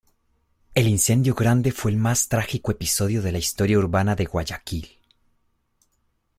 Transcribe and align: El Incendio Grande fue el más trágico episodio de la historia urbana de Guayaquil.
El 0.73 0.87
Incendio 0.87 1.35
Grande 1.35 1.71
fue 1.71 1.91
el 1.91 1.97
más 1.97 2.27
trágico 2.27 2.71
episodio 2.71 3.21
de 3.21 3.31
la 3.33 3.37
historia 3.37 3.77
urbana 3.77 4.15
de 4.15 4.25
Guayaquil. 4.25 4.97